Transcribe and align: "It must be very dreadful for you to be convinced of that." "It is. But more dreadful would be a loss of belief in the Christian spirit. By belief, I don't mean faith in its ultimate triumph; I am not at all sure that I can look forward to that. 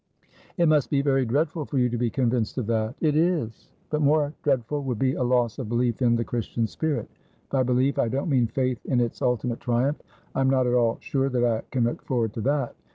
"It 0.57 0.67
must 0.67 0.89
be 0.89 1.03
very 1.03 1.25
dreadful 1.27 1.63
for 1.65 1.77
you 1.77 1.87
to 1.87 1.95
be 1.99 2.09
convinced 2.09 2.57
of 2.57 2.65
that." 2.65 2.95
"It 3.01 3.15
is. 3.15 3.69
But 3.91 4.01
more 4.01 4.33
dreadful 4.41 4.81
would 4.85 4.97
be 4.97 5.13
a 5.13 5.21
loss 5.23 5.59
of 5.59 5.69
belief 5.69 6.01
in 6.01 6.15
the 6.15 6.23
Christian 6.23 6.65
spirit. 6.65 7.07
By 7.51 7.61
belief, 7.61 7.99
I 7.99 8.07
don't 8.07 8.27
mean 8.27 8.47
faith 8.47 8.83
in 8.85 8.99
its 8.99 9.21
ultimate 9.21 9.59
triumph; 9.59 10.01
I 10.33 10.41
am 10.41 10.49
not 10.49 10.65
at 10.65 10.73
all 10.73 10.97
sure 11.01 11.29
that 11.29 11.45
I 11.45 11.61
can 11.69 11.83
look 11.83 12.01
forward 12.01 12.33
to 12.33 12.41
that. 12.41 12.75